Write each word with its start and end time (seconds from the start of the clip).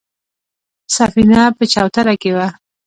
سفينه 0.95 1.41
په 1.57 1.63
چوتره 1.73 2.13
کې 2.21 2.31
وه. 2.35 2.47